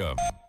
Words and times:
FM. 0.00 0.43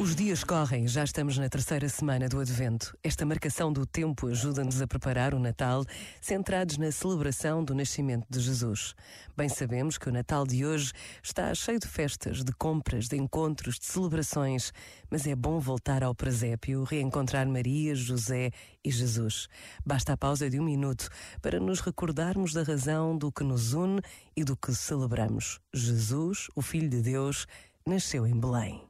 Os 0.00 0.16
dias 0.16 0.42
correm, 0.42 0.88
já 0.88 1.04
estamos 1.04 1.36
na 1.36 1.46
terceira 1.46 1.86
semana 1.86 2.26
do 2.26 2.40
Advento. 2.40 2.96
Esta 3.04 3.26
marcação 3.26 3.70
do 3.70 3.84
tempo 3.84 4.28
ajuda-nos 4.28 4.80
a 4.80 4.86
preparar 4.86 5.34
o 5.34 5.38
Natal, 5.38 5.84
centrados 6.22 6.78
na 6.78 6.90
celebração 6.90 7.62
do 7.62 7.74
nascimento 7.74 8.26
de 8.30 8.40
Jesus. 8.40 8.94
Bem 9.36 9.50
sabemos 9.50 9.98
que 9.98 10.08
o 10.08 10.12
Natal 10.12 10.46
de 10.46 10.64
hoje 10.64 10.94
está 11.22 11.54
cheio 11.54 11.78
de 11.78 11.86
festas, 11.86 12.42
de 12.42 12.50
compras, 12.50 13.08
de 13.08 13.18
encontros, 13.18 13.78
de 13.78 13.84
celebrações, 13.84 14.72
mas 15.10 15.26
é 15.26 15.36
bom 15.36 15.60
voltar 15.60 16.02
ao 16.02 16.14
presépio, 16.14 16.82
reencontrar 16.84 17.46
Maria, 17.46 17.94
José 17.94 18.52
e 18.82 18.90
Jesus. 18.90 19.48
Basta 19.84 20.14
a 20.14 20.16
pausa 20.16 20.48
de 20.48 20.58
um 20.58 20.64
minuto 20.64 21.10
para 21.42 21.60
nos 21.60 21.80
recordarmos 21.80 22.54
da 22.54 22.62
razão 22.62 23.18
do 23.18 23.30
que 23.30 23.44
nos 23.44 23.74
une 23.74 24.00
e 24.34 24.44
do 24.44 24.56
que 24.56 24.74
celebramos. 24.74 25.60
Jesus, 25.74 26.48
o 26.56 26.62
Filho 26.62 26.88
de 26.88 27.02
Deus, 27.02 27.46
nasceu 27.86 28.26
em 28.26 28.40
Belém. 28.40 28.89